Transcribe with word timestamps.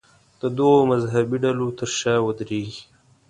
د 0.41 0.43
دغو 0.57 0.79
مذهبي 0.91 1.37
ډلو 1.45 1.67
تر 1.79 1.89
شا 1.97 2.13
ودرېږي. 2.21 2.81